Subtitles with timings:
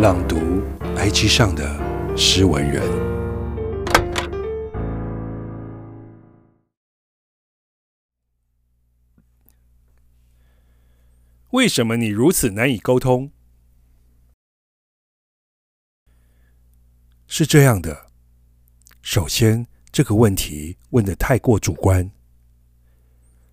[0.00, 0.62] 朗读
[0.96, 2.82] IG 上的诗文人。
[11.50, 13.30] 为什么你如此难以沟通？
[17.26, 18.06] 是这样的，
[19.02, 22.10] 首先，这个问题问得太过主观，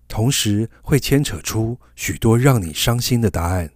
[0.08, 3.70] 同时会牵扯出许多让你伤心的答案。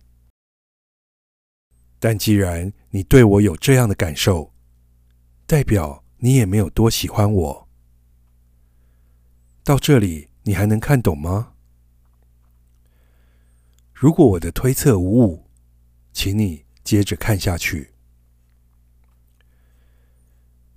[2.05, 4.53] 但既然你对我有这样的感受，
[5.47, 7.69] 代表你也没有多喜欢我。
[9.63, 11.53] 到这里，你还能看懂吗？
[13.95, 15.47] 如果我的推测无误，
[16.13, 17.93] 请你接着看下去。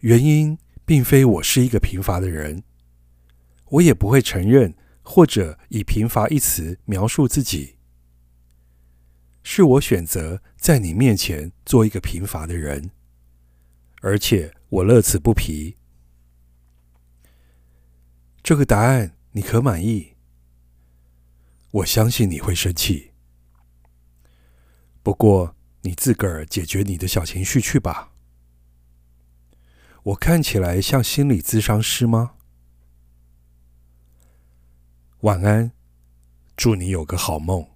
[0.02, 2.62] 原因并非我是一个贫乏的人，
[3.70, 7.78] 我也不会承认或者以贫乏一词描述自己。
[9.48, 12.90] 是我选择在你面前做一个贫乏的人，
[14.02, 15.78] 而且我乐此不疲。
[18.42, 20.16] 这个答案你可满意？
[21.70, 23.12] 我相信你会生气，
[25.04, 28.14] 不过你自个儿解决你的小情绪去吧。
[30.02, 32.34] 我看起来像心理咨商师吗？
[35.20, 35.72] 晚安，
[36.58, 37.75] 祝你有个好梦。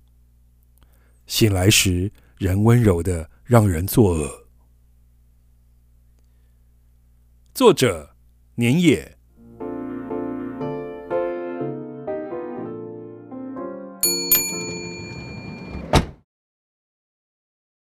[1.30, 4.48] 醒来时，仍温柔的让人作恶。
[7.54, 8.16] 作者：
[8.56, 9.19] 年也。